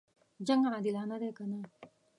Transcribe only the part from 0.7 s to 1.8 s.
عادلانه دی کنه.